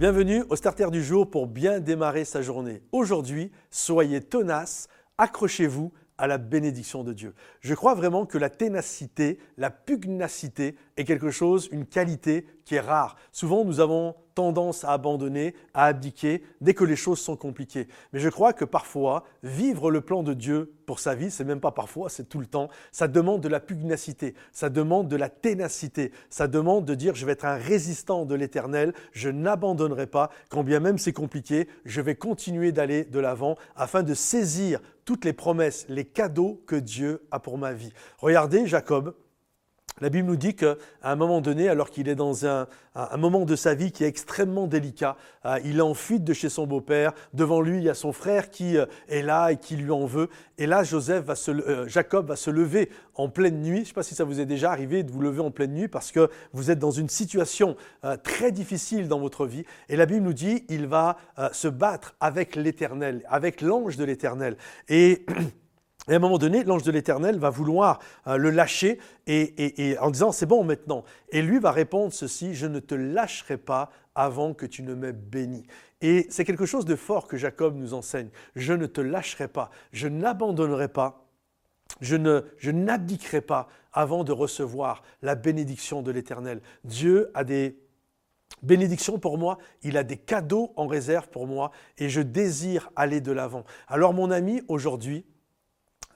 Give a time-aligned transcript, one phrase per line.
[0.00, 2.80] Bienvenue au Starter du jour pour bien démarrer sa journée.
[2.90, 4.88] Aujourd'hui, soyez tenaces,
[5.18, 7.34] accrochez-vous à la bénédiction de Dieu.
[7.60, 12.80] Je crois vraiment que la ténacité, la pugnacité est quelque chose, une qualité qui est
[12.80, 13.16] rare.
[13.32, 17.88] Souvent, nous avons tendance à abandonner, à abdiquer dès que les choses sont compliquées.
[18.12, 21.60] Mais je crois que parfois, vivre le plan de Dieu pour sa vie, c'est même
[21.60, 25.28] pas parfois, c'est tout le temps, ça demande de la pugnacité, ça demande de la
[25.28, 30.30] ténacité, ça demande de dire je vais être un résistant de l'éternel, je n'abandonnerai pas,
[30.48, 35.24] quand bien même c'est compliqué, je vais continuer d'aller de l'avant afin de saisir toutes
[35.24, 37.92] les promesses, les cadeaux que Dieu a pour ma vie.
[38.18, 39.14] Regardez Jacob,
[40.00, 42.66] la Bible nous dit qu'à un moment donné, alors qu'il est dans un,
[43.16, 46.48] moment de sa vie qui est extrêmement délicat, euh, il est en fuite de chez
[46.48, 47.12] son beau-père.
[47.34, 50.06] Devant lui, il y a son frère qui euh, est là et qui lui en
[50.06, 50.28] veut.
[50.58, 53.76] Et là, Joseph va se, euh, Jacob va se lever en pleine nuit.
[53.76, 55.72] Je ne sais pas si ça vous est déjà arrivé de vous lever en pleine
[55.72, 57.76] nuit parce que vous êtes dans une situation
[58.22, 59.64] très difficile dans votre vie.
[59.88, 61.16] Et la Bible nous dit, il va
[61.52, 64.56] se battre avec l'Éternel, avec l'ange de l'Éternel.
[64.88, 65.26] Et
[66.08, 70.10] Et à un moment donné, l'ange de l'Éternel va vouloir euh, le lâcher et, en
[70.10, 71.04] disant c'est bon maintenant.
[71.30, 75.12] Et lui va répondre ceci je ne te lâcherai pas avant que tu ne m'aies
[75.12, 75.66] béni.
[76.00, 78.30] Et c'est quelque chose de fort que Jacob nous enseigne.
[78.56, 81.26] Je ne te lâcherai pas, je n'abandonnerai pas,
[82.00, 86.60] je ne je n'abdiquerai pas avant de recevoir la bénédiction de l'Éternel.
[86.84, 87.76] Dieu a des
[88.62, 93.20] bénédictions pour moi, il a des cadeaux en réserve pour moi et je désire aller
[93.20, 93.64] de l'avant.
[93.86, 95.24] Alors mon ami, aujourd'hui,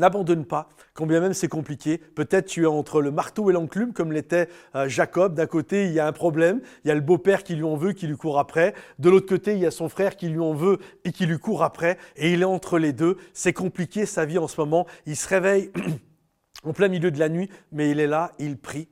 [0.00, 1.98] N'abandonne pas, combien même c'est compliqué.
[1.98, 5.34] Peut-être tu es entre le marteau et l'enclume, comme l'était euh, Jacob.
[5.34, 7.76] D'un côté, il y a un problème, il y a le beau-père qui lui en
[7.76, 8.72] veut, qui lui court après.
[8.98, 11.38] De l'autre côté, il y a son frère qui lui en veut et qui lui
[11.38, 11.98] court après.
[12.16, 13.18] Et il est entre les deux.
[13.34, 14.86] C'est compliqué sa vie en ce moment.
[15.04, 15.70] Il se réveille
[16.64, 18.88] en plein milieu de la nuit, mais il est là, il prie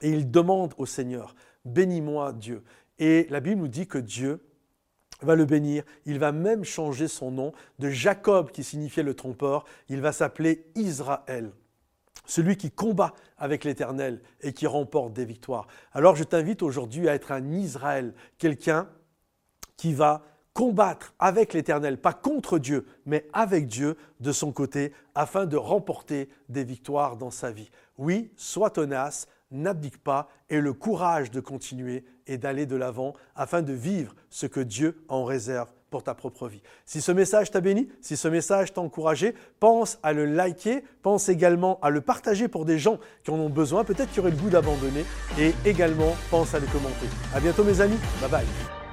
[0.00, 2.62] et il demande au Seigneur, bénis-moi Dieu.
[2.98, 4.40] Et la Bible nous dit que Dieu
[5.22, 5.82] va le bénir.
[6.04, 9.64] Il va même changer son nom de Jacob, qui signifiait le trompeur.
[9.88, 11.50] Il va s'appeler Israël,
[12.26, 15.66] celui qui combat avec l'Éternel et qui remporte des victoires.
[15.92, 18.88] Alors je t'invite aujourd'hui à être un Israël, quelqu'un
[19.76, 20.22] qui va
[20.56, 26.30] combattre avec l'Éternel, pas contre Dieu, mais avec Dieu de son côté, afin de remporter
[26.48, 27.70] des victoires dans sa vie.
[27.98, 33.62] Oui, sois tenace, n'abdique pas et le courage de continuer et d'aller de l'avant afin
[33.62, 36.62] de vivre ce que Dieu en réserve pour ta propre vie.
[36.84, 41.28] Si ce message t'a béni, si ce message t'a encouragé, pense à le liker, pense
[41.28, 44.36] également à le partager pour des gens qui en ont besoin, peut-être qui auraient le
[44.36, 45.04] goût d'abandonner,
[45.38, 47.06] et également pense à le commenter.
[47.34, 48.85] À bientôt mes amis, bye bye.